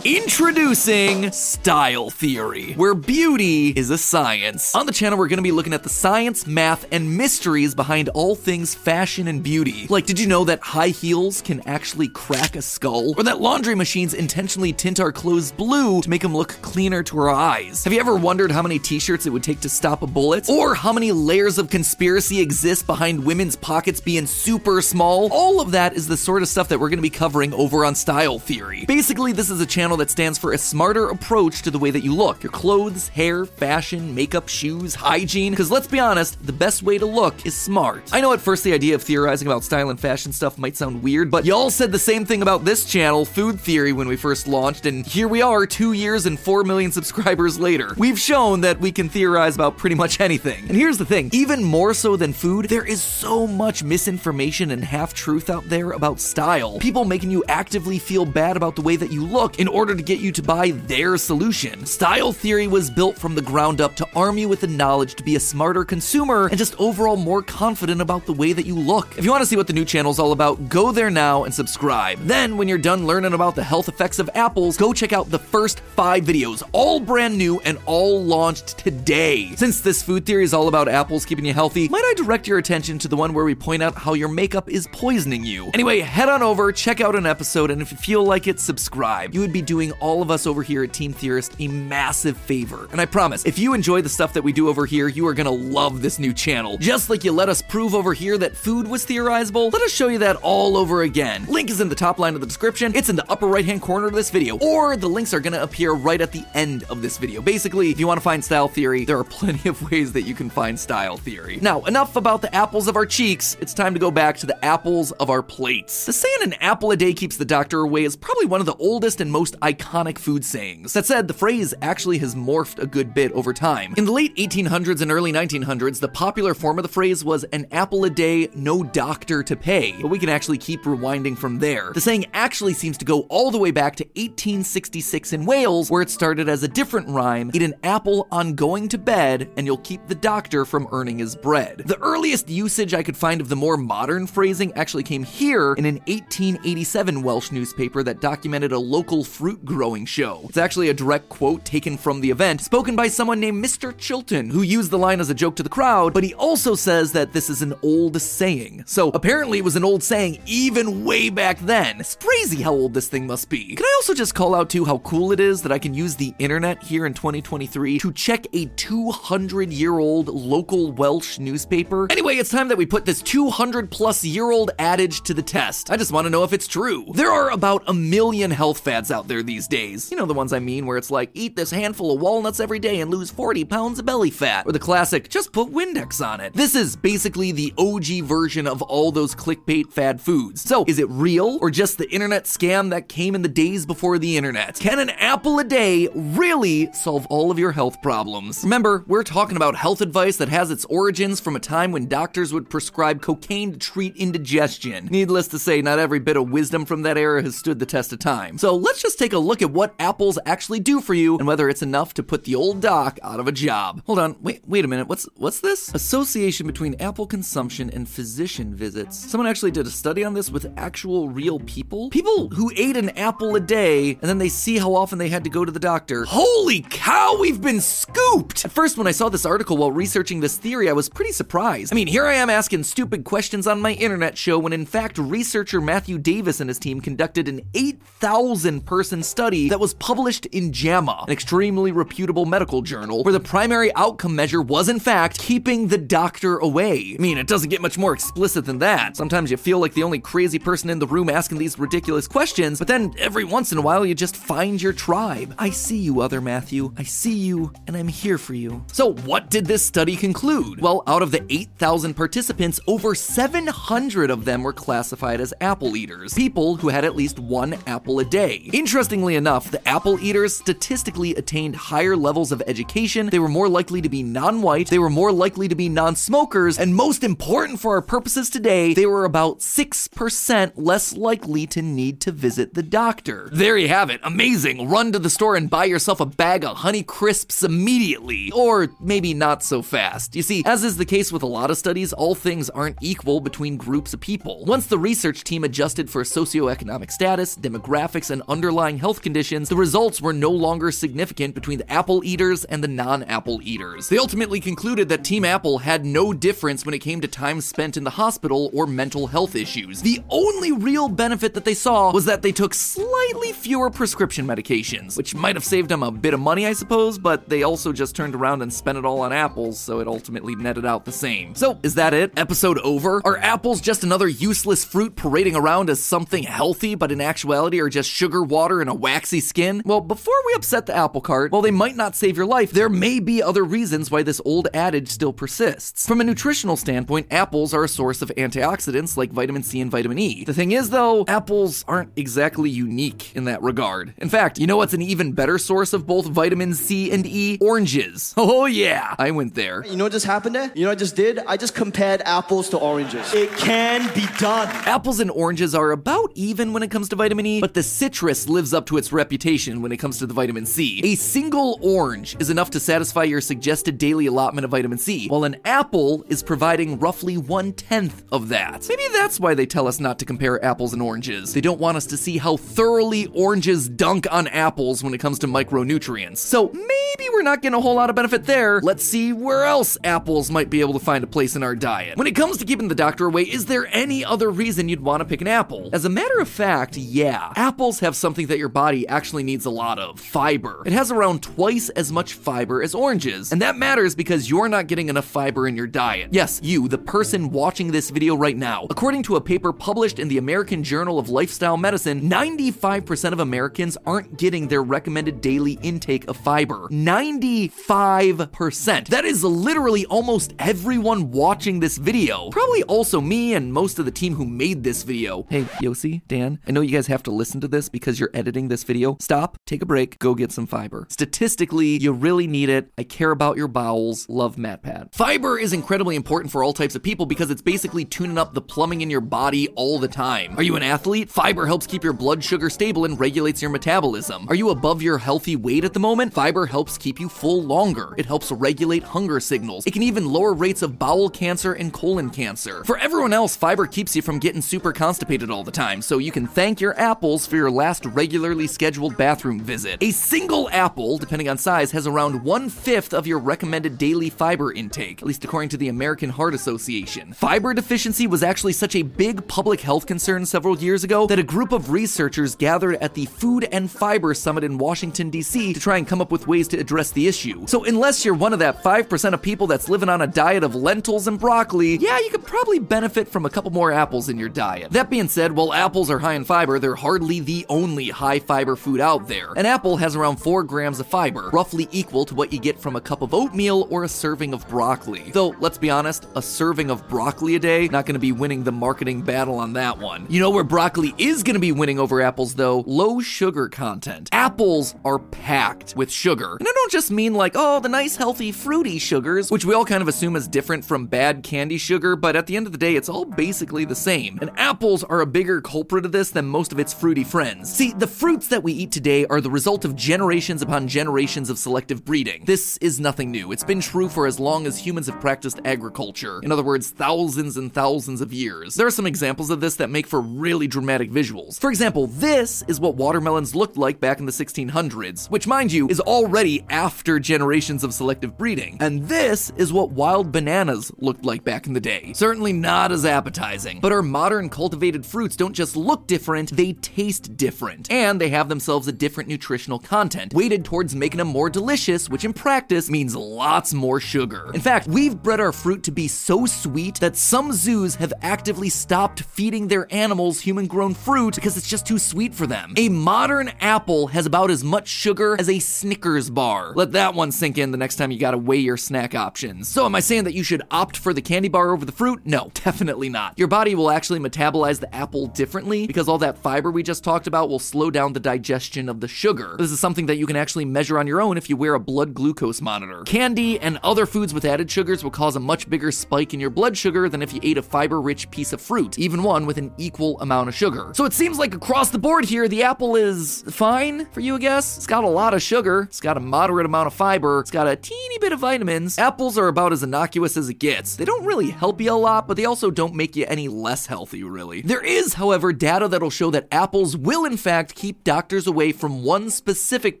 Introducing 0.06 1.32
Style 1.32 2.10
Theory, 2.10 2.74
where 2.74 2.94
beauty 2.94 3.70
is 3.70 3.90
a 3.90 3.98
science. 3.98 4.72
On 4.72 4.86
the 4.86 4.92
channel, 4.92 5.18
we're 5.18 5.26
going 5.26 5.38
to 5.38 5.42
be 5.42 5.50
looking 5.50 5.72
at 5.72 5.82
the 5.82 5.88
science, 5.88 6.46
math, 6.46 6.86
and 6.92 7.16
mysteries 7.16 7.74
behind 7.74 8.08
all 8.10 8.36
things 8.36 8.72
fashion 8.72 9.26
and 9.26 9.42
beauty. 9.42 9.88
Like, 9.88 10.06
did 10.06 10.20
you 10.20 10.28
know 10.28 10.44
that 10.44 10.60
high 10.60 10.90
heels 10.90 11.42
can 11.42 11.60
actually 11.66 12.06
crack 12.06 12.54
a 12.54 12.62
skull? 12.62 13.14
Or 13.18 13.24
that 13.24 13.40
laundry 13.40 13.74
machines 13.74 14.14
intentionally 14.14 14.72
tint 14.72 15.00
our 15.00 15.10
clothes 15.10 15.50
blue 15.50 16.00
to 16.02 16.08
make 16.08 16.22
them 16.22 16.36
look 16.36 16.50
cleaner 16.62 17.02
to 17.02 17.18
our 17.18 17.30
eyes? 17.30 17.82
Have 17.82 17.92
you 17.92 17.98
ever 17.98 18.14
wondered 18.14 18.52
how 18.52 18.62
many 18.62 18.78
t 18.78 19.00
shirts 19.00 19.26
it 19.26 19.30
would 19.30 19.42
take 19.42 19.58
to 19.62 19.68
stop 19.68 20.02
a 20.02 20.06
bullet? 20.06 20.48
Or 20.48 20.76
how 20.76 20.92
many 20.92 21.10
layers 21.10 21.58
of 21.58 21.68
conspiracy 21.68 22.40
exist 22.40 22.86
behind 22.86 23.24
women's 23.24 23.56
pockets 23.56 24.00
being 24.00 24.26
super 24.26 24.80
small? 24.82 25.32
All 25.32 25.60
of 25.60 25.72
that 25.72 25.94
is 25.94 26.06
the 26.06 26.16
sort 26.16 26.42
of 26.42 26.48
stuff 26.48 26.68
that 26.68 26.78
we're 26.78 26.90
going 26.90 26.98
to 26.98 27.02
be 27.02 27.10
covering 27.10 27.52
over 27.54 27.84
on 27.84 27.96
Style 27.96 28.38
Theory. 28.38 28.84
Basically, 28.84 29.32
this 29.32 29.50
is 29.50 29.60
a 29.60 29.66
channel 29.66 29.95
that 29.96 30.10
stands 30.10 30.38
for 30.38 30.52
a 30.52 30.58
smarter 30.58 31.08
approach 31.08 31.62
to 31.62 31.70
the 31.70 31.78
way 31.78 31.90
that 31.90 32.04
you 32.04 32.14
look 32.14 32.42
your 32.42 32.52
clothes, 32.52 33.08
hair, 33.08 33.44
fashion, 33.44 34.14
makeup, 34.14 34.48
shoes, 34.48 34.94
hygiene. 34.94 35.52
Because 35.52 35.70
let's 35.70 35.86
be 35.86 36.00
honest, 36.00 36.44
the 36.46 36.52
best 36.52 36.82
way 36.82 36.98
to 36.98 37.06
look 37.06 37.46
is 37.46 37.56
smart. 37.56 38.08
I 38.12 38.20
know 38.20 38.32
at 38.32 38.40
first 38.40 38.64
the 38.64 38.72
idea 38.72 38.94
of 38.94 39.02
theorizing 39.02 39.48
about 39.48 39.64
style 39.64 39.90
and 39.90 39.98
fashion 39.98 40.32
stuff 40.32 40.58
might 40.58 40.76
sound 40.76 41.02
weird, 41.02 41.30
but 41.30 41.44
y'all 41.44 41.70
said 41.70 41.92
the 41.92 41.98
same 41.98 42.24
thing 42.24 42.42
about 42.42 42.64
this 42.64 42.84
channel, 42.84 43.24
Food 43.24 43.60
Theory, 43.60 43.92
when 43.92 44.08
we 44.08 44.16
first 44.16 44.46
launched, 44.46 44.86
and 44.86 45.06
here 45.06 45.28
we 45.28 45.42
are 45.42 45.66
two 45.66 45.92
years 45.92 46.26
and 46.26 46.38
four 46.38 46.64
million 46.64 46.92
subscribers 46.92 47.58
later. 47.58 47.94
We've 47.96 48.18
shown 48.18 48.60
that 48.62 48.80
we 48.80 48.92
can 48.92 49.08
theorize 49.08 49.54
about 49.54 49.76
pretty 49.76 49.96
much 49.96 50.20
anything. 50.20 50.68
And 50.68 50.76
here's 50.76 50.98
the 50.98 51.06
thing 51.06 51.30
even 51.32 51.62
more 51.62 51.94
so 51.94 52.16
than 52.16 52.32
food, 52.32 52.66
there 52.66 52.84
is 52.84 53.02
so 53.02 53.46
much 53.46 53.82
misinformation 53.82 54.70
and 54.70 54.84
half 54.84 55.14
truth 55.14 55.50
out 55.50 55.68
there 55.68 55.92
about 55.92 56.20
style. 56.20 56.78
People 56.78 57.04
making 57.04 57.30
you 57.30 57.44
actively 57.48 57.98
feel 57.98 58.24
bad 58.24 58.56
about 58.56 58.76
the 58.76 58.82
way 58.82 58.96
that 58.96 59.12
you 59.12 59.24
look 59.24 59.58
in 59.58 59.68
order 59.68 59.85
to 59.94 60.02
get 60.02 60.20
you 60.20 60.32
to 60.32 60.42
buy 60.42 60.70
their 60.70 61.16
solution. 61.16 61.84
Style 61.86 62.32
Theory 62.32 62.66
was 62.66 62.90
built 62.90 63.16
from 63.18 63.34
the 63.34 63.42
ground 63.42 63.80
up 63.80 63.94
to 63.96 64.08
arm 64.16 64.38
you 64.38 64.48
with 64.48 64.60
the 64.60 64.66
knowledge 64.66 65.14
to 65.16 65.22
be 65.22 65.36
a 65.36 65.40
smarter 65.40 65.84
consumer 65.84 66.46
and 66.46 66.58
just 66.58 66.74
overall 66.80 67.16
more 67.16 67.42
confident 67.42 68.00
about 68.00 68.26
the 68.26 68.32
way 68.32 68.52
that 68.52 68.66
you 68.66 68.74
look. 68.74 69.16
If 69.18 69.24
you 69.24 69.30
want 69.30 69.42
to 69.42 69.46
see 69.46 69.56
what 69.56 69.66
the 69.66 69.72
new 69.72 69.84
channel's 69.84 70.18
all 70.18 70.32
about, 70.32 70.68
go 70.68 70.92
there 70.92 71.10
now 71.10 71.44
and 71.44 71.54
subscribe. 71.54 72.18
Then, 72.20 72.56
when 72.56 72.68
you're 72.68 72.78
done 72.78 73.06
learning 73.06 73.32
about 73.32 73.54
the 73.54 73.64
health 73.64 73.88
effects 73.88 74.18
of 74.18 74.30
apples, 74.34 74.76
go 74.76 74.92
check 74.92 75.12
out 75.12 75.30
the 75.30 75.38
first 75.38 75.80
five 75.80 76.24
videos, 76.24 76.62
all 76.72 77.00
brand 77.00 77.36
new 77.36 77.60
and 77.60 77.78
all 77.86 78.22
launched 78.22 78.78
today. 78.78 79.54
Since 79.56 79.80
this 79.80 80.02
food 80.02 80.26
theory 80.26 80.44
is 80.44 80.54
all 80.54 80.68
about 80.68 80.88
apples 80.88 81.24
keeping 81.24 81.44
you 81.44 81.52
healthy, 81.52 81.88
might 81.88 82.04
I 82.04 82.14
direct 82.14 82.46
your 82.46 82.58
attention 82.58 82.98
to 82.98 83.08
the 83.08 83.16
one 83.16 83.32
where 83.32 83.44
we 83.44 83.54
point 83.54 83.82
out 83.82 83.94
how 83.94 84.14
your 84.14 84.28
makeup 84.28 84.68
is 84.68 84.86
poisoning 84.92 85.44
you? 85.44 85.70
Anyway, 85.74 86.00
head 86.00 86.28
on 86.28 86.42
over, 86.42 86.72
check 86.72 87.00
out 87.00 87.14
an 87.14 87.26
episode, 87.26 87.70
and 87.70 87.82
if 87.82 87.90
you 87.90 87.96
feel 87.96 88.24
like 88.24 88.46
it, 88.46 88.60
subscribe. 88.60 89.34
You 89.34 89.40
would 89.40 89.52
be 89.52 89.62
doing 89.66 89.92
all 89.92 90.22
of 90.22 90.30
us 90.30 90.46
over 90.46 90.62
here 90.62 90.84
at 90.84 90.92
Team 90.92 91.12
Theorist 91.12 91.54
a 91.58 91.68
massive 91.68 92.36
favor. 92.36 92.88
And 92.92 93.00
I 93.00 93.06
promise, 93.06 93.44
if 93.44 93.58
you 93.58 93.74
enjoy 93.74 94.00
the 94.00 94.08
stuff 94.08 94.32
that 94.34 94.42
we 94.42 94.52
do 94.52 94.68
over 94.68 94.86
here, 94.86 95.08
you 95.08 95.26
are 95.26 95.34
gonna 95.34 95.50
love 95.50 96.00
this 96.00 96.18
new 96.18 96.32
channel. 96.32 96.78
Just 96.78 97.10
like 97.10 97.24
you 97.24 97.32
let 97.32 97.48
us 97.48 97.60
prove 97.60 97.94
over 97.94 98.14
here 98.14 98.38
that 98.38 98.56
food 98.56 98.86
was 98.88 99.04
theorizable, 99.04 99.72
let 99.72 99.82
us 99.82 99.92
show 99.92 100.08
you 100.08 100.18
that 100.18 100.36
all 100.36 100.76
over 100.76 101.02
again. 101.02 101.44
Link 101.46 101.70
is 101.70 101.80
in 101.80 101.88
the 101.88 101.94
top 101.94 102.18
line 102.18 102.34
of 102.34 102.40
the 102.40 102.46
description, 102.46 102.94
it's 102.94 103.08
in 103.08 103.16
the 103.16 103.30
upper 103.30 103.46
right 103.46 103.64
hand 103.64 103.82
corner 103.82 104.06
of 104.06 104.14
this 104.14 104.30
video, 104.30 104.56
or 104.58 104.96
the 104.96 105.08
links 105.08 105.34
are 105.34 105.40
gonna 105.40 105.62
appear 105.62 105.92
right 105.92 106.20
at 106.20 106.32
the 106.32 106.44
end 106.54 106.84
of 106.84 107.02
this 107.02 107.18
video. 107.18 107.42
Basically, 107.42 107.90
if 107.90 107.98
you 107.98 108.06
wanna 108.06 108.20
find 108.20 108.44
style 108.44 108.68
theory, 108.68 109.04
there 109.04 109.18
are 109.18 109.24
plenty 109.36 109.68
of 109.68 109.90
ways 109.90 110.12
that 110.12 110.22
you 110.22 110.34
can 110.34 110.48
find 110.48 110.78
style 110.78 111.16
theory. 111.16 111.58
Now, 111.60 111.82
enough 111.84 112.16
about 112.16 112.42
the 112.42 112.54
apples 112.54 112.88
of 112.88 112.96
our 112.96 113.06
cheeks, 113.06 113.56
it's 113.60 113.74
time 113.74 113.94
to 113.94 114.00
go 114.00 114.10
back 114.10 114.36
to 114.38 114.46
the 114.46 114.64
apples 114.64 115.12
of 115.12 115.30
our 115.30 115.42
plates. 115.42 116.06
The 116.06 116.12
saying 116.12 116.42
an 116.42 116.52
apple 116.54 116.90
a 116.92 116.96
day 116.96 117.12
keeps 117.12 117.36
the 117.36 117.44
doctor 117.44 117.80
away 117.80 118.04
is 118.04 118.16
probably 118.16 118.46
one 118.46 118.60
of 118.60 118.66
the 118.66 118.76
oldest 118.76 119.20
and 119.20 119.30
most 119.30 119.55
iconic 119.56 120.18
food 120.18 120.44
sayings. 120.44 120.92
That 120.92 121.06
said, 121.06 121.28
the 121.28 121.34
phrase 121.34 121.74
actually 121.82 122.18
has 122.18 122.34
morphed 122.34 122.78
a 122.78 122.86
good 122.86 123.14
bit 123.14 123.32
over 123.32 123.52
time. 123.52 123.94
In 123.96 124.04
the 124.04 124.12
late 124.12 124.34
1800s 124.36 125.00
and 125.00 125.10
early 125.10 125.32
1900s, 125.32 126.00
the 126.00 126.08
popular 126.08 126.54
form 126.54 126.78
of 126.78 126.82
the 126.82 126.88
phrase 126.88 127.24
was 127.24 127.44
an 127.44 127.66
apple 127.72 128.04
a 128.04 128.10
day, 128.10 128.48
no 128.54 128.82
doctor 128.82 129.42
to 129.42 129.56
pay. 129.56 129.94
But 130.00 130.08
we 130.08 130.18
can 130.18 130.28
actually 130.28 130.58
keep 130.58 130.82
rewinding 130.82 131.36
from 131.36 131.58
there. 131.58 131.92
The 131.92 132.00
saying 132.00 132.26
actually 132.34 132.74
seems 132.74 132.98
to 132.98 133.04
go 133.04 133.20
all 133.22 133.50
the 133.50 133.58
way 133.58 133.70
back 133.70 133.96
to 133.96 134.04
1866 134.04 135.32
in 135.32 135.46
Wales, 135.46 135.90
where 135.90 136.02
it 136.02 136.10
started 136.10 136.48
as 136.48 136.62
a 136.62 136.68
different 136.68 137.08
rhyme 137.08 137.50
eat 137.54 137.62
an 137.62 137.74
apple 137.82 138.28
on 138.30 138.54
going 138.54 138.88
to 138.88 138.98
bed, 138.98 139.50
and 139.56 139.66
you'll 139.66 139.78
keep 139.78 140.06
the 140.06 140.14
doctor 140.14 140.64
from 140.64 140.88
earning 140.92 141.18
his 141.18 141.34
bread. 141.34 141.82
The 141.86 141.98
earliest 141.98 142.48
usage 142.48 142.94
I 142.94 143.02
could 143.02 143.16
find 143.16 143.40
of 143.40 143.48
the 143.48 143.56
more 143.56 143.76
modern 143.76 144.26
phrasing 144.26 144.72
actually 144.74 145.02
came 145.02 145.22
here 145.22 145.74
in 145.74 145.84
an 145.84 145.96
1887 146.06 147.22
Welsh 147.22 147.52
newspaper 147.52 148.02
that 148.02 148.20
documented 148.20 148.72
a 148.72 148.78
local 148.78 149.24
fruit 149.46 149.64
growing 149.64 150.04
show. 150.04 150.40
It's 150.48 150.58
actually 150.58 150.88
a 150.88 150.92
direct 150.94 151.28
quote 151.28 151.64
taken 151.64 151.96
from 151.96 152.20
the 152.20 152.32
event, 152.32 152.60
spoken 152.62 152.96
by 152.96 153.06
someone 153.06 153.38
named 153.38 153.64
Mr. 153.64 153.96
Chilton, 153.96 154.50
who 154.50 154.62
used 154.62 154.90
the 154.90 154.98
line 154.98 155.20
as 155.20 155.30
a 155.30 155.34
joke 155.34 155.54
to 155.54 155.62
the 155.62 155.68
crowd, 155.68 156.12
but 156.12 156.24
he 156.24 156.34
also 156.34 156.74
says 156.74 157.12
that 157.12 157.32
this 157.32 157.48
is 157.48 157.62
an 157.62 157.72
old 157.84 158.20
saying. 158.20 158.82
So 158.86 159.10
apparently 159.10 159.58
it 159.58 159.64
was 159.64 159.76
an 159.76 159.84
old 159.84 160.02
saying 160.02 160.42
even 160.46 161.04
way 161.04 161.30
back 161.30 161.60
then. 161.60 162.00
It's 162.00 162.16
crazy 162.16 162.60
how 162.60 162.72
old 162.72 162.92
this 162.92 163.06
thing 163.06 163.28
must 163.28 163.48
be. 163.48 163.76
Can 163.76 163.84
I 163.84 163.94
also 163.98 164.14
just 164.14 164.34
call 164.34 164.52
out 164.52 164.68
too 164.68 164.84
how 164.84 164.98
cool 164.98 165.30
it 165.30 165.38
is 165.38 165.62
that 165.62 165.70
I 165.70 165.78
can 165.78 165.94
use 165.94 166.16
the 166.16 166.34
internet 166.40 166.82
here 166.82 167.06
in 167.06 167.14
2023 167.14 168.00
to 168.00 168.12
check 168.14 168.48
a 168.52 168.66
200 168.66 169.72
year 169.72 170.00
old 170.00 170.26
local 170.26 170.90
Welsh 170.90 171.38
newspaper? 171.38 172.08
Anyway, 172.10 172.34
it's 172.34 172.50
time 172.50 172.66
that 172.66 172.78
we 172.78 172.84
put 172.84 173.04
this 173.04 173.22
200 173.22 173.92
plus 173.92 174.24
year 174.24 174.50
old 174.50 174.72
adage 174.80 175.20
to 175.20 175.34
the 175.34 175.40
test. 175.40 175.92
I 175.92 175.96
just 175.96 176.10
want 176.10 176.24
to 176.24 176.30
know 176.30 176.42
if 176.42 176.52
it's 176.52 176.66
true. 176.66 177.06
There 177.14 177.30
are 177.30 177.50
about 177.50 177.84
a 177.86 177.94
million 177.94 178.50
health 178.50 178.80
fads 178.80 179.12
out 179.12 179.28
there 179.28 179.35
these 179.42 179.68
days. 179.68 180.10
You 180.10 180.16
know 180.16 180.26
the 180.26 180.34
ones 180.34 180.52
I 180.52 180.58
mean, 180.58 180.86
where 180.86 180.96
it's 180.96 181.10
like, 181.10 181.30
eat 181.34 181.56
this 181.56 181.70
handful 181.70 182.12
of 182.12 182.20
walnuts 182.20 182.60
every 182.60 182.78
day 182.78 183.00
and 183.00 183.10
lose 183.10 183.30
40 183.30 183.64
pounds 183.64 183.98
of 183.98 184.06
belly 184.06 184.30
fat. 184.30 184.66
Or 184.66 184.72
the 184.72 184.78
classic, 184.78 185.28
just 185.28 185.52
put 185.52 185.72
Windex 185.72 186.24
on 186.26 186.40
it. 186.40 186.52
This 186.54 186.74
is 186.74 186.96
basically 186.96 187.52
the 187.52 187.72
OG 187.78 188.24
version 188.24 188.66
of 188.66 188.82
all 188.82 189.12
those 189.12 189.34
clickbait 189.34 189.92
fad 189.92 190.20
foods. 190.20 190.62
So, 190.62 190.84
is 190.86 190.98
it 190.98 191.08
real 191.10 191.58
or 191.60 191.70
just 191.70 191.98
the 191.98 192.10
internet 192.10 192.44
scam 192.44 192.90
that 192.90 193.08
came 193.08 193.34
in 193.34 193.42
the 193.42 193.48
days 193.48 193.86
before 193.86 194.18
the 194.18 194.36
internet? 194.36 194.78
Can 194.78 194.98
an 194.98 195.10
apple 195.10 195.58
a 195.58 195.64
day 195.64 196.08
really 196.14 196.92
solve 196.92 197.26
all 197.26 197.50
of 197.50 197.58
your 197.58 197.72
health 197.72 198.00
problems? 198.02 198.62
Remember, 198.62 199.04
we're 199.06 199.22
talking 199.22 199.56
about 199.56 199.76
health 199.76 200.00
advice 200.00 200.36
that 200.36 200.48
has 200.48 200.70
its 200.70 200.84
origins 200.86 201.40
from 201.40 201.56
a 201.56 201.60
time 201.60 201.92
when 201.92 202.06
doctors 202.06 202.52
would 202.52 202.70
prescribe 202.70 203.22
cocaine 203.22 203.72
to 203.72 203.78
treat 203.78 204.16
indigestion. 204.16 205.06
Needless 205.10 205.48
to 205.48 205.58
say, 205.58 205.82
not 205.82 205.98
every 205.98 206.18
bit 206.18 206.36
of 206.36 206.50
wisdom 206.50 206.84
from 206.84 207.02
that 207.02 207.18
era 207.18 207.42
has 207.42 207.56
stood 207.56 207.78
the 207.78 207.86
test 207.86 208.12
of 208.12 208.18
time. 208.18 208.58
So, 208.58 208.76
let's 208.76 209.02
just 209.02 209.18
take 209.18 209.25
take 209.26 209.32
a 209.32 209.38
look 209.38 209.60
at 209.60 209.72
what 209.72 209.92
apples 209.98 210.38
actually 210.46 210.78
do 210.78 211.00
for 211.00 211.12
you 211.12 211.36
and 211.36 211.48
whether 211.48 211.68
it's 211.68 211.82
enough 211.82 212.14
to 212.14 212.22
put 212.22 212.44
the 212.44 212.54
old 212.54 212.80
doc 212.80 213.18
out 213.24 213.40
of 213.40 213.48
a 213.48 213.52
job. 213.52 214.00
Hold 214.06 214.20
on, 214.20 214.36
wait, 214.40 214.62
wait 214.68 214.84
a 214.84 214.88
minute. 214.88 215.08
What's 215.08 215.24
what's 215.36 215.58
this? 215.58 215.92
Association 215.92 216.64
between 216.64 216.94
apple 217.00 217.26
consumption 217.26 217.90
and 217.90 218.08
physician 218.08 218.72
visits. 218.72 219.16
Someone 219.16 219.48
actually 219.48 219.72
did 219.72 219.84
a 219.84 219.90
study 219.90 220.22
on 220.22 220.34
this 220.34 220.48
with 220.48 220.72
actual 220.76 221.28
real 221.28 221.58
people. 221.58 222.08
People 222.10 222.50
who 222.50 222.70
ate 222.76 222.96
an 222.96 223.10
apple 223.18 223.56
a 223.56 223.60
day 223.60 224.10
and 224.10 224.22
then 224.22 224.38
they 224.38 224.48
see 224.48 224.78
how 224.78 224.94
often 224.94 225.18
they 225.18 225.28
had 225.28 225.42
to 225.42 225.50
go 225.50 225.64
to 225.64 225.72
the 225.72 225.80
doctor. 225.80 226.24
Holy 226.24 226.82
cow, 226.82 227.36
we've 227.40 227.60
been 227.60 227.80
scooped! 227.80 228.64
At 228.64 228.70
first, 228.70 228.96
when 228.96 229.08
I 229.08 229.12
saw 229.12 229.28
this 229.28 229.44
article 229.44 229.76
while 229.76 229.90
researching 229.90 230.38
this 230.38 230.56
theory, 230.56 230.88
I 230.88 230.92
was 230.92 231.08
pretty 231.08 231.32
surprised. 231.32 231.92
I 231.92 231.96
mean, 231.96 232.06
here 232.06 232.26
I 232.26 232.34
am 232.34 232.48
asking 232.48 232.84
stupid 232.84 233.24
questions 233.24 233.66
on 233.66 233.80
my 233.80 233.94
internet 233.94 234.38
show 234.38 234.56
when 234.56 234.72
in 234.72 234.86
fact 234.86 235.18
researcher 235.18 235.80
Matthew 235.80 236.16
Davis 236.16 236.60
and 236.60 236.70
his 236.70 236.78
team 236.78 237.00
conducted 237.00 237.48
an 237.48 237.62
8,000 237.74 238.86
person 238.86 239.15
study 239.24 239.68
that 239.68 239.80
was 239.80 239.94
published 239.94 240.46
in 240.46 240.72
JAMA, 240.72 241.24
an 241.26 241.32
extremely 241.32 241.92
reputable 241.92 242.46
medical 242.46 242.82
journal, 242.82 243.22
where 243.22 243.32
the 243.32 243.40
primary 243.40 243.94
outcome 243.94 244.34
measure 244.34 244.62
was 244.62 244.88
in 244.88 245.00
fact 245.00 245.38
keeping 245.38 245.88
the 245.88 245.98
doctor 245.98 246.58
away. 246.58 247.14
I 247.18 247.22
mean, 247.22 247.38
it 247.38 247.46
doesn't 247.46 247.70
get 247.70 247.80
much 247.80 247.98
more 247.98 248.12
explicit 248.12 248.64
than 248.64 248.78
that. 248.78 249.16
Sometimes 249.16 249.50
you 249.50 249.56
feel 249.56 249.78
like 249.78 249.94
the 249.94 250.02
only 250.02 250.18
crazy 250.18 250.58
person 250.58 250.90
in 250.90 250.98
the 250.98 251.06
room 251.06 251.28
asking 251.28 251.58
these 251.58 251.78
ridiculous 251.78 252.28
questions, 252.28 252.78
but 252.78 252.88
then 252.88 253.14
every 253.18 253.44
once 253.44 253.72
in 253.72 253.78
a 253.78 253.82
while 253.82 254.04
you 254.04 254.14
just 254.14 254.36
find 254.36 254.80
your 254.80 254.92
tribe. 254.92 255.54
I 255.58 255.70
see 255.70 255.98
you, 255.98 256.20
other 256.20 256.40
Matthew. 256.40 256.92
I 256.96 257.02
see 257.04 257.34
you, 257.34 257.72
and 257.86 257.96
I'm 257.96 258.08
here 258.08 258.38
for 258.38 258.54
you. 258.54 258.84
So, 258.92 259.14
what 259.14 259.50
did 259.50 259.66
this 259.66 259.84
study 259.84 260.16
conclude? 260.16 260.80
Well, 260.80 261.02
out 261.06 261.22
of 261.22 261.30
the 261.30 261.44
8,000 261.48 262.14
participants, 262.14 262.80
over 262.86 263.14
700 263.14 264.30
of 264.30 264.44
them 264.44 264.62
were 264.62 264.72
classified 264.72 265.40
as 265.40 265.54
apple 265.60 265.96
eaters, 265.96 266.34
people 266.34 266.76
who 266.76 266.88
had 266.88 267.04
at 267.04 267.16
least 267.16 267.38
one 267.38 267.76
apple 267.86 268.20
a 268.20 268.24
day. 268.24 268.68
Interestingly 269.06 269.36
enough, 269.36 269.70
the 269.70 269.86
apple 269.86 270.18
eaters 270.18 270.56
statistically 270.56 271.32
attained 271.36 271.76
higher 271.76 272.16
levels 272.16 272.50
of 272.50 272.60
education, 272.66 273.28
they 273.28 273.38
were 273.38 273.46
more 273.46 273.68
likely 273.68 274.02
to 274.02 274.08
be 274.08 274.24
non 274.24 274.62
white, 274.62 274.90
they 274.90 274.98
were 274.98 275.08
more 275.08 275.30
likely 275.30 275.68
to 275.68 275.76
be 275.76 275.88
non 275.88 276.16
smokers, 276.16 276.76
and 276.76 276.92
most 276.92 277.22
important 277.22 277.78
for 277.78 277.94
our 277.94 278.02
purposes 278.02 278.50
today, 278.50 278.94
they 278.94 279.06
were 279.06 279.24
about 279.24 279.60
6% 279.60 280.72
less 280.74 281.16
likely 281.16 281.68
to 281.68 281.82
need 281.82 282.20
to 282.22 282.32
visit 282.32 282.74
the 282.74 282.82
doctor. 282.82 283.48
There 283.52 283.78
you 283.78 283.86
have 283.86 284.10
it. 284.10 284.18
Amazing. 284.24 284.88
Run 284.88 285.12
to 285.12 285.20
the 285.20 285.30
store 285.30 285.54
and 285.54 285.70
buy 285.70 285.84
yourself 285.84 286.18
a 286.18 286.26
bag 286.26 286.64
of 286.64 286.78
Honey 286.78 287.04
Crisps 287.04 287.62
immediately. 287.62 288.50
Or 288.50 288.88
maybe 288.98 289.34
not 289.34 289.62
so 289.62 289.82
fast. 289.82 290.34
You 290.34 290.42
see, 290.42 290.64
as 290.66 290.82
is 290.82 290.96
the 290.96 291.04
case 291.04 291.30
with 291.30 291.44
a 291.44 291.46
lot 291.46 291.70
of 291.70 291.78
studies, 291.78 292.12
all 292.12 292.34
things 292.34 292.68
aren't 292.70 292.98
equal 293.00 293.38
between 293.38 293.76
groups 293.76 294.14
of 294.14 294.18
people. 294.18 294.64
Once 294.64 294.86
the 294.86 294.98
research 294.98 295.44
team 295.44 295.62
adjusted 295.62 296.10
for 296.10 296.24
socioeconomic 296.24 297.12
status, 297.12 297.54
demographics, 297.56 298.32
and 298.32 298.42
underlying 298.48 298.95
health 298.98 299.22
conditions, 299.22 299.68
the 299.68 299.76
results 299.76 300.20
were 300.20 300.32
no 300.32 300.50
longer 300.50 300.90
significant 300.90 301.54
between 301.54 301.78
the 301.78 301.92
apple 301.92 302.24
eaters 302.24 302.64
and 302.64 302.82
the 302.82 302.88
non 302.88 303.22
apple 303.24 303.60
eaters. 303.62 304.08
They 304.08 304.18
ultimately 304.18 304.60
concluded 304.60 305.08
that 305.08 305.24
Team 305.24 305.44
Apple 305.44 305.78
had 305.78 306.04
no 306.04 306.32
difference 306.32 306.84
when 306.84 306.94
it 306.94 307.00
came 307.00 307.20
to 307.20 307.28
time 307.28 307.60
spent 307.60 307.96
in 307.96 308.04
the 308.04 308.10
hospital 308.10 308.70
or 308.72 308.86
mental 308.86 309.26
health 309.26 309.54
issues. 309.54 310.02
The 310.02 310.20
only 310.30 310.72
real 310.72 311.08
benefit 311.08 311.54
that 311.54 311.64
they 311.64 311.74
saw 311.74 312.12
was 312.12 312.24
that 312.26 312.42
they 312.42 312.52
took 312.52 312.74
slightly 312.74 313.52
fewer 313.52 313.90
prescription 313.90 314.46
medications, 314.46 315.16
which 315.16 315.34
might 315.34 315.56
have 315.56 315.64
saved 315.64 315.88
them 315.88 316.02
a 316.02 316.10
bit 316.10 316.34
of 316.34 316.40
money, 316.40 316.66
I 316.66 316.72
suppose, 316.72 317.18
but 317.18 317.48
they 317.48 317.62
also 317.62 317.92
just 317.92 318.16
turned 318.16 318.34
around 318.34 318.62
and 318.62 318.72
spent 318.72 318.98
it 318.98 319.04
all 319.04 319.20
on 319.20 319.32
apples, 319.32 319.78
so 319.78 320.00
it 320.00 320.08
ultimately 320.08 320.54
netted 320.54 320.86
out 320.86 321.04
the 321.04 321.12
same. 321.12 321.54
So, 321.54 321.78
is 321.82 321.94
that 321.94 322.14
it? 322.14 322.32
Episode 322.36 322.78
over? 322.78 323.22
Are 323.24 323.38
apples 323.38 323.80
just 323.80 324.04
another 324.04 324.28
useless 324.28 324.84
fruit 324.84 325.16
parading 325.16 325.56
around 325.56 325.90
as 325.90 326.02
something 326.02 326.42
healthy, 326.42 326.94
but 326.94 327.12
in 327.12 327.20
actuality 327.20 327.80
are 327.80 327.88
just 327.88 328.10
sugar 328.10 328.42
water 328.42 328.75
and 328.80 328.90
a 328.90 328.94
waxy 328.94 329.40
skin? 329.40 329.82
Well, 329.84 330.00
before 330.00 330.34
we 330.46 330.54
upset 330.54 330.86
the 330.86 330.96
apple 330.96 331.20
cart, 331.20 331.52
while 331.52 331.62
they 331.62 331.70
might 331.70 331.96
not 331.96 332.16
save 332.16 332.36
your 332.36 332.46
life, 332.46 332.70
there 332.70 332.88
may 332.88 333.20
be 333.20 333.42
other 333.42 333.64
reasons 333.64 334.10
why 334.10 334.22
this 334.22 334.40
old 334.44 334.68
adage 334.74 335.08
still 335.08 335.32
persists. 335.32 336.06
From 336.06 336.20
a 336.20 336.24
nutritional 336.24 336.76
standpoint, 336.76 337.26
apples 337.30 337.72
are 337.74 337.84
a 337.84 337.88
source 337.88 338.22
of 338.22 338.30
antioxidants 338.36 339.16
like 339.16 339.30
vitamin 339.32 339.62
C 339.62 339.80
and 339.80 339.90
vitamin 339.90 340.18
E. 340.18 340.44
The 340.44 340.54
thing 340.54 340.72
is, 340.72 340.90
though, 340.90 341.24
apples 341.28 341.84
aren't 341.88 342.12
exactly 342.16 342.70
unique 342.70 343.34
in 343.36 343.44
that 343.44 343.62
regard. 343.62 344.14
In 344.18 344.28
fact, 344.28 344.58
you 344.58 344.66
know 344.66 344.76
what's 344.76 344.94
an 344.94 345.02
even 345.02 345.32
better 345.32 345.58
source 345.58 345.92
of 345.92 346.06
both 346.06 346.26
vitamin 346.26 346.74
C 346.74 347.10
and 347.10 347.26
E? 347.26 347.58
Oranges. 347.60 348.34
Oh, 348.48 348.66
yeah, 348.66 349.14
I 349.18 349.32
went 349.32 349.54
there. 349.54 349.84
You 349.86 349.96
know 349.96 350.04
what 350.04 350.12
just 350.12 350.24
happened 350.24 350.54
there? 350.54 350.70
You 350.74 350.82
know 350.84 350.90
what 350.90 350.98
I 350.98 351.00
just 351.00 351.16
did? 351.16 351.40
I 351.40 351.56
just 351.56 351.74
compared 351.74 352.22
apples 352.22 352.68
to 352.70 352.78
oranges. 352.78 353.34
It 353.34 353.50
can 353.56 354.12
be 354.14 354.24
done. 354.38 354.68
Apples 354.86 355.20
and 355.20 355.30
oranges 355.30 355.74
are 355.74 355.90
about 355.90 356.30
even 356.34 356.72
when 356.72 356.82
it 356.82 356.90
comes 356.90 357.08
to 357.10 357.16
vitamin 357.16 357.44
E, 357.44 357.60
but 357.60 357.74
the 357.74 357.82
citrus 357.82 358.48
lives 358.66 358.74
up 358.74 358.86
to 358.86 358.96
its 358.96 359.12
reputation 359.12 359.80
when 359.80 359.92
it 359.92 359.98
comes 359.98 360.18
to 360.18 360.26
the 360.26 360.34
vitamin 360.34 360.66
C. 360.66 361.00
A 361.04 361.14
single 361.14 361.78
orange 361.80 362.36
is 362.40 362.50
enough 362.50 362.68
to 362.70 362.80
satisfy 362.80 363.22
your 363.22 363.40
suggested 363.40 363.96
daily 363.96 364.26
allotment 364.26 364.64
of 364.64 364.72
vitamin 364.72 364.98
C, 364.98 365.28
while 365.28 365.44
an 365.44 365.56
apple 365.64 366.24
is 366.28 366.42
providing 366.42 366.98
roughly 366.98 367.36
one 367.36 367.72
tenth 367.72 368.24
of 368.32 368.48
that. 368.48 368.84
Maybe 368.88 369.04
that's 369.12 369.38
why 369.38 369.54
they 369.54 369.66
tell 369.66 369.86
us 369.86 370.00
not 370.00 370.18
to 370.18 370.24
compare 370.24 370.64
apples 370.64 370.92
and 370.92 371.00
oranges. 371.00 371.54
They 371.54 371.60
don't 371.60 371.78
want 371.78 371.96
us 371.96 372.06
to 372.06 372.16
see 372.16 372.38
how 372.38 372.56
thoroughly 372.56 373.26
oranges 373.26 373.88
dunk 373.88 374.26
on 374.32 374.48
apples 374.48 375.04
when 375.04 375.14
it 375.14 375.18
comes 375.18 375.38
to 375.40 375.46
micronutrients. 375.46 376.38
So 376.38 376.72
maybe 376.72 377.30
we're 377.32 377.42
not 377.42 377.62
getting 377.62 377.78
a 377.78 377.80
whole 377.80 377.94
lot 377.94 378.10
of 378.10 378.16
benefit 378.16 378.46
there. 378.46 378.80
Let's 378.80 379.04
see 379.04 379.32
where 379.32 379.62
else 379.62 379.96
apples 380.02 380.50
might 380.50 380.70
be 380.70 380.80
able 380.80 380.94
to 380.94 380.98
find 380.98 381.22
a 381.22 381.28
place 381.28 381.54
in 381.54 381.62
our 381.62 381.76
diet. 381.76 382.18
When 382.18 382.26
it 382.26 382.34
comes 382.34 382.56
to 382.56 382.64
keeping 382.64 382.88
the 382.88 382.96
doctor 382.96 383.26
away, 383.26 383.42
is 383.42 383.66
there 383.66 383.86
any 383.92 384.24
other 384.24 384.50
reason 384.50 384.88
you'd 384.88 385.00
want 385.00 385.20
to 385.20 385.24
pick 385.24 385.40
an 385.40 385.46
apple? 385.46 385.88
As 385.92 386.04
a 386.04 386.08
matter 386.08 386.40
of 386.40 386.48
fact, 386.48 386.96
yeah. 386.96 387.52
Apples 387.54 388.00
have 388.00 388.16
something 388.16 388.48
that 388.48 388.55
your 388.58 388.68
body 388.68 389.06
actually 389.08 389.42
needs 389.42 389.66
a 389.66 389.70
lot 389.70 389.98
of 389.98 390.18
fiber. 390.18 390.82
It 390.86 390.92
has 390.92 391.10
around 391.10 391.42
twice 391.42 391.88
as 391.90 392.10
much 392.10 392.34
fiber 392.34 392.82
as 392.82 392.94
oranges, 392.94 393.52
and 393.52 393.60
that 393.62 393.76
matters 393.76 394.14
because 394.14 394.48
you're 394.48 394.68
not 394.68 394.86
getting 394.86 395.08
enough 395.08 395.26
fiber 395.26 395.68
in 395.68 395.76
your 395.76 395.86
diet. 395.86 396.30
Yes, 396.32 396.60
you, 396.62 396.88
the 396.88 396.98
person 396.98 397.50
watching 397.50 397.92
this 397.92 398.10
video 398.10 398.34
right 398.34 398.56
now. 398.56 398.86
According 398.90 399.22
to 399.24 399.36
a 399.36 399.40
paper 399.40 399.72
published 399.72 400.18
in 400.18 400.28
the 400.28 400.38
American 400.38 400.82
Journal 400.82 401.18
of 401.18 401.28
Lifestyle 401.28 401.76
Medicine, 401.76 402.22
95% 402.22 403.32
of 403.32 403.40
Americans 403.40 403.98
aren't 404.06 404.38
getting 404.38 404.68
their 404.68 404.82
recommended 404.82 405.40
daily 405.40 405.78
intake 405.82 406.26
of 406.28 406.36
fiber. 406.36 406.88
95%. 406.88 409.08
That 409.08 409.24
is 409.24 409.44
literally 409.44 410.06
almost 410.06 410.54
everyone 410.58 411.30
watching 411.30 411.80
this 411.80 411.98
video. 411.98 412.50
Probably 412.50 412.82
also 412.84 413.20
me 413.20 413.54
and 413.54 413.72
most 413.72 413.98
of 413.98 414.04
the 414.04 414.10
team 414.10 414.34
who 414.34 414.46
made 414.46 414.82
this 414.82 415.02
video. 415.02 415.46
Hey, 415.50 415.62
Yossi, 415.82 416.22
Dan, 416.28 416.58
I 416.66 416.70
know 416.70 416.80
you 416.80 416.92
guys 416.92 417.06
have 417.08 417.22
to 417.24 417.30
listen 417.30 417.60
to 417.60 417.68
this 417.68 417.88
because 417.88 418.18
you're 418.18 418.30
editing 418.32 418.45
this 418.46 418.84
video. 418.84 419.16
Stop, 419.20 419.58
take 419.66 419.82
a 419.82 419.86
break, 419.86 420.18
go 420.18 420.34
get 420.34 420.52
some 420.52 420.66
fiber. 420.66 421.06
Statistically, 421.10 421.98
you 421.98 422.12
really 422.12 422.46
need 422.46 422.68
it. 422.68 422.92
I 422.96 423.02
care 423.02 423.32
about 423.32 423.56
your 423.56 423.68
bowels. 423.68 424.28
Love 424.28 424.56
MatPat. 424.56 425.12
Fiber 425.14 425.58
is 425.58 425.72
incredibly 425.72 426.14
important 426.16 426.52
for 426.52 426.62
all 426.62 426.72
types 426.72 426.94
of 426.94 427.02
people 427.02 427.26
because 427.26 427.50
it's 427.50 427.62
basically 427.62 428.04
tuning 428.04 428.38
up 428.38 428.54
the 428.54 428.60
plumbing 428.60 429.00
in 429.00 429.10
your 429.10 429.20
body 429.20 429.68
all 429.70 429.98
the 429.98 430.08
time. 430.08 430.54
Are 430.56 430.62
you 430.62 430.76
an 430.76 430.82
athlete? 430.82 431.28
Fiber 431.28 431.66
helps 431.66 431.86
keep 431.86 432.04
your 432.04 432.12
blood 432.12 432.42
sugar 432.42 432.70
stable 432.70 433.04
and 433.04 433.18
regulates 433.18 433.60
your 433.60 433.70
metabolism. 433.70 434.46
Are 434.48 434.54
you 434.54 434.70
above 434.70 435.02
your 435.02 435.18
healthy 435.18 435.56
weight 435.56 435.84
at 435.84 435.92
the 435.92 436.00
moment? 436.00 436.32
Fiber 436.32 436.66
helps 436.66 436.96
keep 436.96 437.18
you 437.18 437.28
full 437.28 437.62
longer. 437.62 438.14
It 438.16 438.26
helps 438.26 438.52
regulate 438.52 439.02
hunger 439.02 439.40
signals. 439.40 439.86
It 439.86 439.92
can 439.92 440.02
even 440.02 440.26
lower 440.26 440.54
rates 440.54 440.82
of 440.82 440.98
bowel 440.98 441.28
cancer 441.30 441.72
and 441.72 441.92
colon 441.92 442.30
cancer. 442.30 442.84
For 442.84 442.98
everyone 442.98 443.32
else, 443.32 443.56
fiber 443.56 443.86
keeps 443.86 444.14
you 444.14 444.22
from 444.22 444.38
getting 444.38 444.62
super 444.62 444.92
constipated 444.92 445.50
all 445.50 445.64
the 445.64 445.70
time, 445.70 446.00
so 446.00 446.18
you 446.18 446.30
can 446.32 446.46
thank 446.46 446.80
your 446.80 446.98
apples 446.98 447.46
for 447.46 447.56
your 447.56 447.70
last 447.70 448.04
regularly 448.36 448.66
scheduled 448.66 449.16
bathroom 449.16 449.58
visit. 449.58 449.96
A 450.02 450.10
single 450.10 450.68
apple, 450.70 451.16
depending 451.16 451.48
on 451.48 451.56
size, 451.56 451.90
has 451.92 452.06
around 452.06 452.44
one 452.44 452.68
fifth 452.68 453.14
of 453.14 453.26
your 453.26 453.38
recommended 453.38 453.96
daily 453.96 454.28
fiber 454.28 454.72
intake, 454.72 455.22
at 455.22 455.26
least 455.26 455.42
according 455.42 455.70
to 455.70 455.78
the 455.78 455.88
American 455.88 456.28
Heart 456.28 456.52
Association. 456.52 457.32
Fiber 457.32 457.72
deficiency 457.72 458.26
was 458.26 458.42
actually 458.42 458.74
such 458.74 458.94
a 458.94 459.00
big 459.00 459.48
public 459.48 459.80
health 459.80 460.04
concern 460.06 460.44
several 460.44 460.76
years 460.76 461.02
ago 461.02 461.26
that 461.28 461.38
a 461.38 461.42
group 461.42 461.72
of 461.72 461.90
researchers 461.90 462.54
gathered 462.54 462.96
at 462.96 463.14
the 463.14 463.24
Food 463.24 463.68
and 463.72 463.90
Fiber 463.90 464.34
Summit 464.34 464.64
in 464.64 464.76
Washington, 464.76 465.30
D.C. 465.30 465.72
to 465.72 465.80
try 465.80 465.96
and 465.96 466.06
come 466.06 466.20
up 466.20 466.30
with 466.30 466.46
ways 466.46 466.68
to 466.68 466.78
address 466.78 467.12
the 467.12 467.26
issue. 467.26 467.66
So, 467.66 467.84
unless 467.84 468.22
you're 468.22 468.34
one 468.34 468.52
of 468.52 468.58
that 468.58 468.82
5% 468.82 469.32
of 469.32 469.40
people 469.40 469.66
that's 469.66 469.88
living 469.88 470.10
on 470.10 470.20
a 470.20 470.26
diet 470.26 470.62
of 470.62 470.74
lentils 470.74 471.26
and 471.26 471.40
broccoli, 471.40 471.96
yeah, 471.96 472.18
you 472.18 472.28
could 472.30 472.44
probably 472.44 472.80
benefit 472.80 473.28
from 473.28 473.46
a 473.46 473.50
couple 473.50 473.70
more 473.70 473.92
apples 473.92 474.28
in 474.28 474.38
your 474.38 474.50
diet. 474.50 474.92
That 474.92 475.08
being 475.08 475.28
said, 475.28 475.52
while 475.52 475.72
apples 475.72 476.10
are 476.10 476.18
high 476.18 476.34
in 476.34 476.44
fiber, 476.44 476.78
they're 476.78 476.94
hardly 476.94 477.40
the 477.40 477.64
only 477.70 478.10
high 478.10 478.25
fiber 478.46 478.76
food 478.76 479.00
out 479.00 479.28
there. 479.28 479.52
An 479.56 479.66
apple 479.66 479.96
has 479.96 480.16
around 480.16 480.36
4 480.36 480.62
grams 480.64 481.00
of 481.00 481.06
fiber, 481.06 481.50
roughly 481.52 481.88
equal 481.90 482.24
to 482.26 482.34
what 482.34 482.52
you 482.52 482.58
get 482.58 482.78
from 482.78 482.96
a 482.96 483.00
cup 483.00 483.22
of 483.22 483.32
oatmeal 483.32 483.86
or 483.90 484.04
a 484.04 484.08
serving 484.08 484.52
of 484.52 484.68
broccoli. 484.68 485.30
Though, 485.32 485.54
let's 485.60 485.78
be 485.78 485.90
honest, 485.90 486.26
a 486.34 486.42
serving 486.42 486.90
of 486.90 487.08
broccoli 487.08 487.54
a 487.54 487.58
day, 487.58 487.88
not 487.88 488.06
gonna 488.06 488.18
be 488.18 488.32
winning 488.32 488.64
the 488.64 488.72
marketing 488.72 489.22
battle 489.22 489.56
on 489.56 489.72
that 489.74 489.98
one. 489.98 490.26
You 490.28 490.40
know 490.40 490.50
where 490.50 490.64
broccoli 490.64 491.14
is 491.18 491.42
gonna 491.42 491.58
be 491.58 491.72
winning 491.72 491.98
over 491.98 492.20
apples 492.20 492.54
though? 492.54 492.84
Low 492.86 493.20
sugar 493.20 493.68
content. 493.68 494.28
Apples 494.32 494.94
are 495.04 495.18
packed 495.18 495.94
with 495.96 496.10
sugar. 496.10 496.56
And 496.58 496.68
I 496.68 496.72
don't 496.72 496.92
just 496.92 497.10
mean 497.10 497.34
like, 497.34 497.52
oh, 497.54 497.80
the 497.80 497.88
nice, 497.88 498.16
healthy, 498.16 498.52
fruity 498.52 498.98
sugars, 498.98 499.50
which 499.50 499.64
we 499.64 499.74
all 499.74 499.84
kind 499.84 500.02
of 500.02 500.08
assume 500.08 500.36
is 500.36 500.48
different 500.48 500.84
from 500.84 501.06
bad 501.06 501.42
candy 501.42 501.78
sugar, 501.78 502.16
but 502.16 502.36
at 502.36 502.46
the 502.46 502.56
end 502.56 502.66
of 502.66 502.72
the 502.72 502.78
day, 502.78 502.96
it's 502.96 503.08
all 503.08 503.24
basically 503.24 503.84
the 503.84 503.94
same. 503.94 504.38
And 504.40 504.50
apples 504.56 505.04
are 505.04 505.20
a 505.20 505.26
bigger 505.26 505.60
culprit 505.60 506.04
of 506.04 506.12
this 506.12 506.30
than 506.30 506.46
most 506.46 506.72
of 506.72 506.78
its 506.78 506.92
fruity 506.92 507.24
friends. 507.24 507.72
See, 507.72 507.92
the 507.92 508.06
fruits 508.16 508.48
that 508.48 508.62
we 508.62 508.72
eat 508.72 508.90
today 508.90 509.26
are 509.26 509.42
the 509.42 509.50
result 509.50 509.84
of 509.84 509.94
generations 509.94 510.62
upon 510.62 510.88
generations 510.88 511.50
of 511.50 511.58
selective 511.58 512.02
breeding. 512.02 512.42
This 512.46 512.78
is 512.78 512.98
nothing 512.98 513.30
new. 513.30 513.52
It's 513.52 513.62
been 513.62 513.82
true 513.82 514.08
for 514.08 514.26
as 514.26 514.40
long 514.40 514.66
as 514.66 514.78
humans 514.78 515.06
have 515.08 515.20
practiced 515.20 515.60
agriculture. 515.66 516.40
In 516.42 516.50
other 516.50 516.62
words, 516.62 516.88
thousands 516.88 517.58
and 517.58 517.70
thousands 517.70 518.22
of 518.22 518.32
years. 518.32 518.74
There 518.74 518.86
are 518.86 518.90
some 518.90 519.06
examples 519.06 519.50
of 519.50 519.60
this 519.60 519.76
that 519.76 519.90
make 519.90 520.06
for 520.06 520.22
really 520.22 520.66
dramatic 520.66 521.10
visuals. 521.10 521.60
For 521.60 521.68
example, 521.68 522.06
this 522.06 522.64
is 522.68 522.80
what 522.80 522.94
watermelons 522.94 523.54
looked 523.54 523.76
like 523.76 524.00
back 524.00 524.18
in 524.18 524.24
the 524.24 524.32
1600s, 524.32 525.28
which, 525.28 525.46
mind 525.46 525.70
you, 525.70 525.86
is 525.88 526.00
already 526.00 526.64
after 526.70 527.20
generations 527.20 527.84
of 527.84 527.92
selective 527.92 528.38
breeding. 528.38 528.78
And 528.80 529.06
this 529.06 529.52
is 529.58 529.74
what 529.74 529.90
wild 529.90 530.32
bananas 530.32 530.90
looked 530.96 531.26
like 531.26 531.44
back 531.44 531.66
in 531.66 531.74
the 531.74 531.80
day. 531.80 532.14
Certainly 532.14 532.54
not 532.54 532.92
as 532.92 533.04
appetizing. 533.04 533.80
But 533.80 533.92
our 533.92 534.02
modern 534.02 534.48
cultivated 534.48 535.04
fruits 535.04 535.36
don't 535.36 535.52
just 535.52 535.76
look 535.76 536.06
different, 536.06 536.56
they 536.56 536.72
taste 536.72 537.36
different. 537.36 537.90
And 537.92 538.05
they 538.14 538.28
have 538.30 538.48
themselves 538.48 538.88
a 538.88 538.92
different 538.92 539.28
nutritional 539.28 539.78
content, 539.78 540.32
weighted 540.32 540.64
towards 540.64 540.94
making 540.94 541.18
them 541.18 541.28
more 541.28 541.50
delicious, 541.50 542.08
which 542.08 542.24
in 542.24 542.32
practice 542.32 542.88
means 542.88 543.16
lots 543.16 543.74
more 543.74 544.00
sugar. 544.00 544.50
In 544.54 544.60
fact, 544.60 544.86
we've 544.86 545.20
bred 545.20 545.40
our 545.40 545.52
fruit 545.52 545.82
to 545.84 545.90
be 545.90 546.08
so 546.08 546.46
sweet 546.46 547.00
that 547.00 547.16
some 547.16 547.52
zoos 547.52 547.96
have 547.96 548.12
actively 548.22 548.68
stopped 548.68 549.22
feeding 549.22 549.68
their 549.68 549.92
animals 549.92 550.40
human 550.40 550.66
grown 550.66 550.94
fruit 550.94 551.34
because 551.34 551.56
it's 551.56 551.68
just 551.68 551.86
too 551.86 551.98
sweet 551.98 552.34
for 552.34 552.46
them. 552.46 552.72
A 552.76 552.88
modern 552.88 553.48
apple 553.60 554.06
has 554.08 554.26
about 554.26 554.50
as 554.50 554.62
much 554.62 554.88
sugar 554.88 555.36
as 555.38 555.48
a 555.48 555.58
Snickers 555.58 556.30
bar. 556.30 556.72
Let 556.74 556.92
that 556.92 557.14
one 557.14 557.32
sink 557.32 557.58
in 557.58 557.70
the 557.70 557.76
next 557.76 557.96
time 557.96 558.10
you 558.10 558.18
gotta 558.18 558.38
weigh 558.38 558.58
your 558.58 558.76
snack 558.76 559.14
options. 559.14 559.68
So, 559.68 559.84
am 559.84 559.94
I 559.94 560.00
saying 560.00 560.24
that 560.24 560.34
you 560.34 560.42
should 560.42 560.62
opt 560.70 560.96
for 560.96 561.12
the 561.12 561.22
candy 561.22 561.48
bar 561.48 561.72
over 561.72 561.84
the 561.84 561.92
fruit? 561.92 562.22
No, 562.24 562.50
definitely 562.54 563.08
not. 563.08 563.38
Your 563.38 563.48
body 563.48 563.74
will 563.74 563.90
actually 563.90 564.20
metabolize 564.20 564.80
the 564.80 564.94
apple 564.94 565.26
differently 565.26 565.86
because 565.86 566.08
all 566.08 566.18
that 566.18 566.38
fiber 566.38 566.70
we 566.70 566.82
just 566.82 567.04
talked 567.04 567.26
about 567.26 567.48
will 567.48 567.58
slow 567.58 567.90
down 567.96 568.12
the 568.12 568.20
digestion 568.20 568.90
of 568.90 569.00
the 569.00 569.08
sugar. 569.08 569.56
This 569.58 569.70
is 569.70 569.80
something 569.80 570.04
that 570.04 570.16
you 570.16 570.26
can 570.26 570.36
actually 570.36 570.66
measure 570.66 570.98
on 570.98 571.06
your 571.06 571.22
own 571.22 571.38
if 571.38 571.48
you 571.48 571.56
wear 571.56 571.72
a 571.72 571.80
blood 571.80 572.12
glucose 572.12 572.60
monitor. 572.60 573.04
Candy 573.04 573.58
and 573.58 573.80
other 573.82 574.04
foods 574.04 574.34
with 574.34 574.44
added 574.44 574.70
sugars 574.70 575.02
will 575.02 575.10
cause 575.10 575.34
a 575.34 575.40
much 575.40 575.70
bigger 575.70 575.90
spike 575.90 576.34
in 576.34 576.38
your 576.38 576.50
blood 576.50 576.76
sugar 576.76 577.08
than 577.08 577.22
if 577.22 577.32
you 577.32 577.40
ate 577.42 577.56
a 577.56 577.62
fiber 577.62 578.02
rich 578.02 578.30
piece 578.30 578.52
of 578.52 578.60
fruit, 578.60 578.98
even 578.98 579.22
one 579.22 579.46
with 579.46 579.56
an 579.56 579.72
equal 579.78 580.20
amount 580.20 580.50
of 580.50 580.54
sugar. 580.54 580.92
So 580.94 581.06
it 581.06 581.14
seems 581.14 581.38
like 581.38 581.54
across 581.54 581.88
the 581.88 581.98
board 581.98 582.26
here, 582.26 582.48
the 582.48 582.64
apple 582.64 582.96
is 582.96 583.42
fine 583.48 584.04
for 584.12 584.20
you, 584.20 584.34
I 584.34 584.40
guess. 584.40 584.76
It's 584.76 584.86
got 584.86 585.02
a 585.02 585.08
lot 585.08 585.32
of 585.32 585.40
sugar, 585.40 585.84
it's 585.84 586.02
got 586.02 586.18
a 586.18 586.20
moderate 586.20 586.66
amount 586.66 586.88
of 586.88 586.92
fiber, 586.92 587.40
it's 587.40 587.50
got 587.50 587.66
a 587.66 587.76
teeny 587.76 588.18
bit 588.18 588.34
of 588.34 588.40
vitamins. 588.40 588.98
Apples 588.98 589.38
are 589.38 589.48
about 589.48 589.72
as 589.72 589.82
innocuous 589.82 590.36
as 590.36 590.50
it 590.50 590.58
gets. 590.58 590.96
They 590.96 591.06
don't 591.06 591.24
really 591.24 591.48
help 591.48 591.80
you 591.80 591.92
a 591.92 591.94
lot, 591.94 592.28
but 592.28 592.36
they 592.36 592.44
also 592.44 592.70
don't 592.70 592.94
make 592.94 593.16
you 593.16 593.24
any 593.26 593.48
less 593.48 593.86
healthy, 593.86 594.22
really. 594.22 594.60
There 594.60 594.84
is, 594.84 595.14
however, 595.14 595.54
data 595.54 595.88
that'll 595.88 596.10
show 596.10 596.30
that 596.32 596.46
apples 596.52 596.94
will, 596.94 597.24
in 597.24 597.38
fact, 597.38 597.74
keep 597.76 598.02
doctors 598.02 598.46
away 598.46 598.72
from 598.72 599.04
one 599.04 599.30
specific 599.30 600.00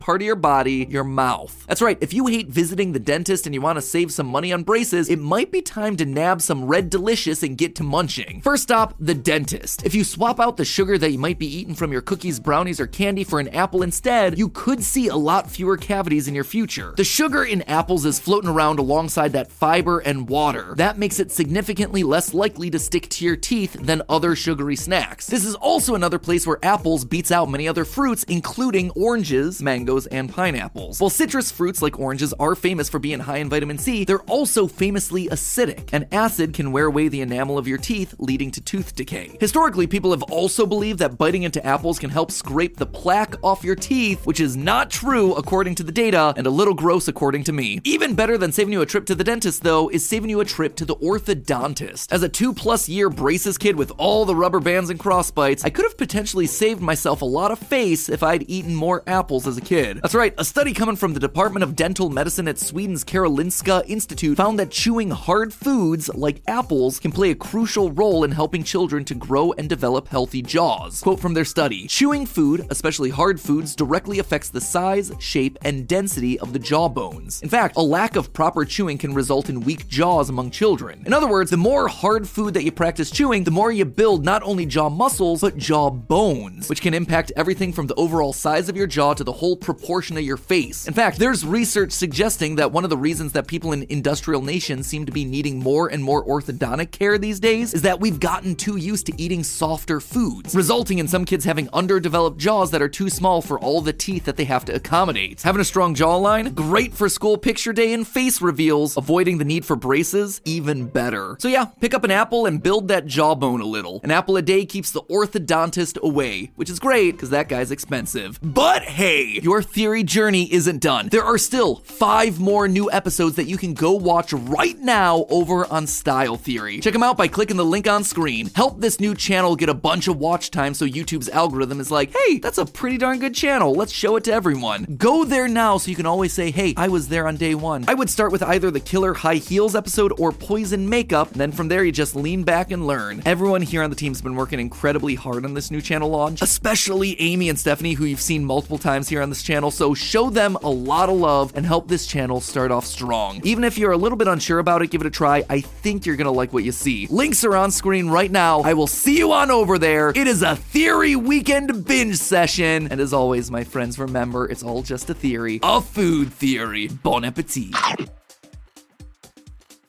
part 0.00 0.22
of 0.22 0.26
your 0.26 0.34
body, 0.34 0.86
your 0.88 1.04
mouth. 1.04 1.64
That's 1.68 1.82
right, 1.82 1.98
if 2.00 2.14
you 2.14 2.26
hate 2.26 2.48
visiting 2.48 2.92
the 2.92 2.98
dentist 2.98 3.46
and 3.46 3.54
you 3.54 3.60
want 3.60 3.76
to 3.76 3.82
save 3.82 4.10
some 4.10 4.26
money 4.26 4.52
on 4.52 4.64
braces, 4.64 5.08
it 5.10 5.18
might 5.18 5.52
be 5.52 5.60
time 5.60 5.96
to 5.98 6.06
nab 6.06 6.40
some 6.40 6.64
Red 6.64 6.88
Delicious 6.90 7.42
and 7.42 7.58
get 7.58 7.76
to 7.76 7.82
munching. 7.84 8.40
First 8.40 8.64
stop, 8.64 8.94
the 8.98 9.14
dentist. 9.14 9.84
If 9.84 9.94
you 9.94 10.02
swap 10.02 10.40
out 10.40 10.56
the 10.56 10.64
sugar 10.64 10.96
that 10.96 11.12
you 11.12 11.18
might 11.18 11.38
be 11.38 11.46
eating 11.46 11.74
from 11.74 11.92
your 11.92 12.00
cookies, 12.00 12.40
brownies, 12.40 12.80
or 12.80 12.86
candy 12.86 13.24
for 13.24 13.38
an 13.38 13.48
apple 13.48 13.82
instead, 13.82 14.38
you 14.38 14.48
could 14.48 14.82
see 14.82 15.08
a 15.08 15.16
lot 15.16 15.50
fewer 15.50 15.76
cavities 15.76 16.26
in 16.26 16.34
your 16.34 16.44
future. 16.44 16.94
The 16.96 17.04
sugar 17.04 17.44
in 17.44 17.60
apples 17.62 18.06
is 18.06 18.18
floating 18.18 18.48
around 18.48 18.78
alongside 18.78 19.32
that 19.32 19.52
fiber 19.52 19.98
and 19.98 20.28
water. 20.28 20.74
That 20.76 20.98
makes 20.98 21.20
it 21.20 21.30
significantly 21.30 22.02
less 22.02 22.32
likely 22.32 22.70
to 22.70 22.78
stick 22.78 23.10
to 23.10 23.24
your 23.24 23.36
teeth 23.36 23.74
than 23.74 24.00
other 24.08 24.34
sugary 24.34 24.76
snacks. 24.76 25.26
This 25.26 25.44
is 25.44 25.54
also 25.54 25.94
another 25.94 26.18
place 26.18 26.46
where 26.46 26.58
apples 26.64 27.04
beats 27.04 27.30
out 27.30 27.50
many 27.50 27.65
other 27.68 27.84
fruits, 27.84 28.24
including 28.24 28.90
oranges, 28.90 29.62
mangoes, 29.62 30.06
and 30.06 30.32
pineapples. 30.32 31.00
While 31.00 31.10
citrus 31.10 31.50
fruits 31.50 31.82
like 31.82 31.98
oranges 31.98 32.32
are 32.34 32.54
famous 32.54 32.88
for 32.88 32.98
being 32.98 33.20
high 33.20 33.38
in 33.38 33.48
vitamin 33.48 33.78
C, 33.78 34.04
they're 34.04 34.20
also 34.22 34.66
famously 34.66 35.28
acidic, 35.28 35.90
and 35.92 36.06
acid 36.12 36.52
can 36.54 36.72
wear 36.72 36.86
away 36.86 37.08
the 37.08 37.20
enamel 37.20 37.58
of 37.58 37.68
your 37.68 37.78
teeth, 37.78 38.14
leading 38.18 38.50
to 38.52 38.60
tooth 38.60 38.94
decay. 38.94 39.36
Historically, 39.40 39.86
people 39.86 40.10
have 40.10 40.22
also 40.24 40.66
believed 40.66 40.98
that 40.98 41.18
biting 41.18 41.42
into 41.42 41.64
apples 41.64 41.98
can 41.98 42.10
help 42.10 42.30
scrape 42.30 42.76
the 42.76 42.86
plaque 42.86 43.34
off 43.42 43.64
your 43.64 43.76
teeth, 43.76 44.26
which 44.26 44.40
is 44.40 44.56
not 44.56 44.90
true 44.90 45.34
according 45.34 45.74
to 45.74 45.82
the 45.82 45.92
data, 45.92 46.34
and 46.36 46.46
a 46.46 46.50
little 46.50 46.74
gross 46.74 47.08
according 47.08 47.44
to 47.44 47.52
me. 47.52 47.80
Even 47.84 48.14
better 48.14 48.38
than 48.38 48.52
saving 48.52 48.72
you 48.72 48.82
a 48.82 48.86
trip 48.86 49.06
to 49.06 49.14
the 49.14 49.24
dentist, 49.24 49.62
though, 49.62 49.88
is 49.88 50.08
saving 50.08 50.30
you 50.30 50.40
a 50.40 50.44
trip 50.44 50.76
to 50.76 50.84
the 50.84 50.96
orthodontist. 50.96 52.12
As 52.12 52.22
a 52.22 52.28
two 52.28 52.52
plus 52.52 52.88
year 52.88 53.10
braces 53.10 53.58
kid 53.58 53.76
with 53.76 53.92
all 53.98 54.24
the 54.24 54.36
rubber 54.36 54.60
bands 54.60 54.90
and 54.90 54.98
crossbites, 54.98 55.64
I 55.64 55.70
could 55.70 55.84
have 55.84 55.96
potentially 55.96 56.46
saved 56.46 56.80
myself 56.80 57.22
a 57.22 57.26
lot 57.26 57.50
of 57.50 57.55
face 57.56 58.08
if 58.08 58.22
I'd 58.22 58.48
eaten 58.48 58.74
more 58.74 59.02
apples 59.06 59.46
as 59.46 59.56
a 59.56 59.60
kid. 59.60 60.00
That's 60.02 60.14
right, 60.14 60.34
a 60.38 60.44
study 60.44 60.72
coming 60.72 60.96
from 60.96 61.14
the 61.14 61.20
Department 61.20 61.64
of 61.64 61.74
Dental 61.74 62.10
Medicine 62.10 62.48
at 62.48 62.58
Sweden's 62.58 63.04
Karolinska 63.04 63.84
Institute 63.88 64.36
found 64.36 64.58
that 64.58 64.70
chewing 64.70 65.10
hard 65.10 65.52
foods 65.52 66.08
like 66.14 66.42
apples 66.46 67.00
can 67.00 67.12
play 67.12 67.30
a 67.30 67.34
crucial 67.34 67.90
role 67.92 68.24
in 68.24 68.30
helping 68.30 68.62
children 68.62 69.04
to 69.04 69.14
grow 69.14 69.52
and 69.52 69.68
develop 69.68 70.08
healthy 70.08 70.42
jaws. 70.42 71.00
Quote 71.00 71.20
from 71.20 71.34
their 71.34 71.44
study 71.44 71.86
Chewing 71.86 72.26
food, 72.26 72.66
especially 72.70 73.10
hard 73.10 73.40
foods, 73.40 73.74
directly 73.74 74.18
affects 74.18 74.48
the 74.48 74.60
size, 74.60 75.12
shape, 75.18 75.58
and 75.62 75.88
density 75.88 76.38
of 76.38 76.52
the 76.52 76.58
jaw 76.58 76.88
bones. 76.88 77.42
In 77.42 77.48
fact, 77.48 77.76
a 77.76 77.82
lack 77.82 78.16
of 78.16 78.32
proper 78.32 78.64
chewing 78.64 78.98
can 78.98 79.14
result 79.14 79.48
in 79.48 79.60
weak 79.60 79.88
jaws 79.88 80.28
among 80.28 80.50
children. 80.50 81.02
In 81.06 81.12
other 81.12 81.28
words, 81.28 81.50
the 81.50 81.56
more 81.56 81.88
hard 81.88 82.28
food 82.28 82.54
that 82.54 82.64
you 82.64 82.72
practice 82.72 83.10
chewing, 83.10 83.44
the 83.44 83.50
more 83.50 83.72
you 83.72 83.84
build 83.84 84.24
not 84.24 84.42
only 84.42 84.66
jaw 84.66 84.88
muscles, 84.88 85.40
but 85.40 85.56
jaw 85.56 85.90
bones, 85.90 86.68
which 86.68 86.80
can 86.80 86.94
impact 86.94 87.32
everything 87.46 87.72
from 87.72 87.86
the 87.86 87.94
overall 87.94 88.32
size 88.32 88.68
of 88.68 88.76
your 88.76 88.88
jaw 88.88 89.14
to 89.14 89.22
the 89.22 89.30
whole 89.30 89.56
proportion 89.56 90.16
of 90.16 90.24
your 90.24 90.36
face. 90.36 90.88
In 90.88 90.94
fact, 90.94 91.16
there's 91.16 91.46
research 91.46 91.92
suggesting 91.92 92.56
that 92.56 92.72
one 92.72 92.82
of 92.82 92.90
the 92.90 92.96
reasons 92.96 93.30
that 93.34 93.46
people 93.46 93.70
in 93.70 93.86
industrial 93.88 94.42
nations 94.42 94.88
seem 94.88 95.06
to 95.06 95.12
be 95.12 95.24
needing 95.24 95.60
more 95.60 95.86
and 95.86 96.02
more 96.02 96.24
orthodontic 96.24 96.90
care 96.90 97.18
these 97.18 97.38
days 97.38 97.72
is 97.72 97.82
that 97.82 98.00
we've 98.00 98.18
gotten 98.18 98.56
too 98.56 98.78
used 98.78 99.06
to 99.06 99.12
eating 99.16 99.44
softer 99.44 100.00
foods, 100.00 100.56
resulting 100.56 100.98
in 100.98 101.06
some 101.06 101.24
kids 101.24 101.44
having 101.44 101.68
underdeveloped 101.72 102.36
jaws 102.36 102.72
that 102.72 102.82
are 102.82 102.88
too 102.88 103.08
small 103.08 103.40
for 103.40 103.60
all 103.60 103.80
the 103.80 103.92
teeth 103.92 104.24
that 104.24 104.36
they 104.36 104.44
have 104.44 104.64
to 104.64 104.74
accommodate. 104.74 105.40
Having 105.42 105.60
a 105.60 105.64
strong 105.64 105.94
jawline, 105.94 106.52
great 106.52 106.94
for 106.94 107.08
school 107.08 107.38
picture 107.38 107.72
day 107.72 107.92
and 107.92 108.08
face 108.08 108.42
reveals. 108.42 108.96
Avoiding 108.96 109.38
the 109.38 109.44
need 109.44 109.64
for 109.64 109.76
braces, 109.76 110.40
even 110.44 110.88
better. 110.88 111.36
So 111.38 111.46
yeah, 111.46 111.66
pick 111.80 111.94
up 111.94 112.02
an 112.02 112.10
apple 112.10 112.44
and 112.44 112.60
build 112.60 112.88
that 112.88 113.06
jawbone 113.06 113.60
a 113.60 113.66
little. 113.66 114.00
An 114.02 114.10
apple 114.10 114.36
a 114.36 114.42
day 114.42 114.66
keeps 114.66 114.90
the 114.90 115.02
orthodontist 115.02 115.96
away, 116.00 116.50
which 116.56 116.68
is 116.68 116.80
great 116.80 117.12
because 117.12 117.30
that 117.36 117.50
guy's 117.50 117.70
expensive. 117.70 118.40
But 118.42 118.82
hey, 118.82 119.40
your 119.42 119.62
theory 119.62 120.02
journey 120.02 120.50
isn't 120.50 120.80
done. 120.80 121.08
There 121.10 121.22
are 121.22 121.36
still 121.36 121.76
five 121.84 122.40
more 122.40 122.66
new 122.66 122.90
episodes 122.90 123.36
that 123.36 123.44
you 123.44 123.58
can 123.58 123.74
go 123.74 123.92
watch 123.92 124.32
right 124.32 124.78
now 124.78 125.26
over 125.28 125.70
on 125.70 125.86
Style 125.86 126.36
Theory. 126.36 126.80
Check 126.80 126.94
them 126.94 127.02
out 127.02 127.18
by 127.18 127.28
clicking 127.28 127.58
the 127.58 127.64
link 127.64 127.86
on 127.86 128.04
screen. 128.04 128.48
Help 128.54 128.80
this 128.80 129.00
new 129.00 129.14
channel 129.14 129.54
get 129.54 129.68
a 129.68 129.74
bunch 129.74 130.08
of 130.08 130.16
watch 130.16 130.50
time 130.50 130.72
so 130.72 130.86
YouTube's 130.86 131.28
algorithm 131.28 131.78
is 131.78 131.90
like, 131.90 132.16
hey, 132.16 132.38
that's 132.38 132.56
a 132.56 132.64
pretty 132.64 132.96
darn 132.96 133.18
good 133.18 133.34
channel. 133.34 133.74
Let's 133.74 133.92
show 133.92 134.16
it 134.16 134.24
to 134.24 134.32
everyone. 134.32 134.96
Go 134.96 135.26
there 135.26 135.46
now 135.46 135.76
so 135.76 135.90
you 135.90 135.96
can 135.96 136.06
always 136.06 136.32
say, 136.32 136.50
hey, 136.50 136.72
I 136.78 136.88
was 136.88 137.08
there 137.08 137.28
on 137.28 137.36
day 137.36 137.54
one. 137.54 137.84
I 137.86 137.92
would 137.92 138.08
start 138.08 138.32
with 138.32 138.42
either 138.42 138.70
the 138.70 138.80
Killer 138.80 139.12
High 139.12 139.34
Heels 139.34 139.76
episode 139.76 140.18
or 140.18 140.32
Poison 140.32 140.88
Makeup, 140.88 141.28
then 141.32 141.52
from 141.52 141.68
there 141.68 141.84
you 141.84 141.92
just 141.92 142.16
lean 142.16 142.44
back 142.44 142.70
and 142.70 142.86
learn. 142.86 143.20
Everyone 143.26 143.60
here 143.60 143.82
on 143.82 143.90
the 143.90 143.96
team's 143.96 144.22
been 144.22 144.36
working 144.36 144.58
incredibly 144.58 145.14
hard 145.14 145.44
on 145.44 145.52
this 145.52 145.70
new 145.70 145.82
channel 145.82 146.08
launch, 146.08 146.40
especially 146.40 147.10
Amy 147.26 147.48
and 147.48 147.58
Stephanie, 147.58 147.94
who 147.94 148.04
you've 148.04 148.20
seen 148.20 148.44
multiple 148.44 148.78
times 148.78 149.08
here 149.08 149.20
on 149.20 149.28
this 149.28 149.42
channel, 149.42 149.72
so 149.72 149.94
show 149.94 150.30
them 150.30 150.56
a 150.62 150.70
lot 150.70 151.08
of 151.08 151.16
love 151.16 151.52
and 151.56 151.66
help 151.66 151.88
this 151.88 152.06
channel 152.06 152.40
start 152.40 152.70
off 152.70 152.86
strong. 152.86 153.40
Even 153.42 153.64
if 153.64 153.76
you're 153.76 153.90
a 153.90 153.96
little 153.96 154.16
bit 154.16 154.28
unsure 154.28 154.60
about 154.60 154.80
it, 154.80 154.90
give 154.90 155.00
it 155.00 155.06
a 155.06 155.10
try. 155.10 155.44
I 155.50 155.60
think 155.60 156.06
you're 156.06 156.16
gonna 156.16 156.30
like 156.30 156.52
what 156.52 156.62
you 156.62 156.70
see. 156.70 157.08
Links 157.10 157.44
are 157.44 157.56
on 157.56 157.72
screen 157.72 158.08
right 158.08 158.30
now. 158.30 158.60
I 158.60 158.74
will 158.74 158.86
see 158.86 159.18
you 159.18 159.32
on 159.32 159.50
over 159.50 159.76
there. 159.76 160.10
It 160.10 160.28
is 160.28 160.42
a 160.42 160.54
theory 160.54 161.16
weekend 161.16 161.84
binge 161.84 162.16
session. 162.16 162.88
And 162.90 163.00
as 163.00 163.12
always, 163.12 163.50
my 163.50 163.64
friends, 163.64 163.98
remember 163.98 164.46
it's 164.46 164.62
all 164.62 164.82
just 164.82 165.10
a 165.10 165.14
theory. 165.14 165.58
A 165.62 165.80
food 165.80 166.32
theory. 166.32 166.88
Bon 166.88 167.24
appetit. 167.24 167.74